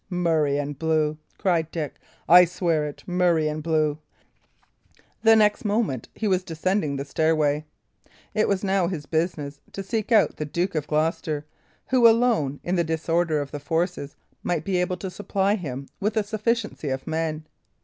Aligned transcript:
"Murrey 0.09 0.57
and 0.57 0.79
blue!" 0.79 1.19
cried 1.37 1.69
Dick. 1.69 1.99
"I 2.27 2.43
swear 2.43 2.87
it 2.87 3.03
murrey 3.05 3.47
and 3.47 3.61
blue!" 3.61 3.99
The 5.21 5.35
next 5.35 5.63
moment 5.63 6.09
he 6.15 6.27
was 6.27 6.43
descending 6.43 6.95
the 6.95 7.05
stairway. 7.05 7.65
It 8.33 8.47
was 8.47 8.63
now 8.63 8.87
his 8.87 9.05
business 9.05 9.59
to 9.73 9.83
seek 9.83 10.11
out 10.11 10.37
the 10.37 10.43
Duke 10.45 10.73
of 10.73 10.87
Gloucester, 10.87 11.45
who 11.89 12.07
alone, 12.07 12.59
in 12.63 12.77
the 12.77 12.83
disorder 12.83 13.39
of 13.41 13.51
the 13.51 13.59
forces, 13.59 14.15
might 14.41 14.65
be 14.65 14.77
able 14.77 14.97
to 14.97 15.11
supply 15.11 15.53
him 15.53 15.87
with 15.99 16.17
a 16.17 16.23
sufficiency 16.23 16.89
of 16.89 17.05
men. 17.05 17.45